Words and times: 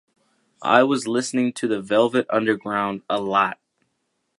I 0.63 0.81
was 0.81 1.07
listening 1.07 1.53
to 1.53 1.67
the 1.67 1.79
Velvet 1.79 2.25
Underground 2.31 3.03
a 3.07 3.21
lot. 3.21 3.59